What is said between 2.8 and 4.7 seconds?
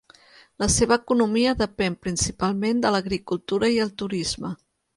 de l'agricultura i el turisme.